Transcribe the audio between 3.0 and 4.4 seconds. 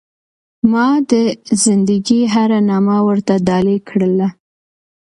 ورتـــه ډالۍ كړله